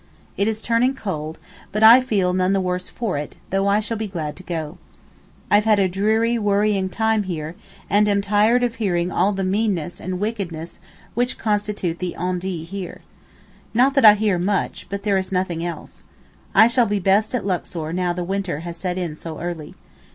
[0.35, 1.37] It is turning cold,
[1.71, 4.79] but I feel none the worse for it, though I shall be glad to go.
[5.51, 7.53] I've had a dreary, worrying time here,
[7.87, 10.79] and am tired of hearing of all the meannesses and wickedness
[11.13, 13.01] which constitute the on dits here.
[13.75, 16.03] Not that I hear much, but there is nothing else.
[16.55, 19.75] I shall be best at Luxor now the winter has set in so early.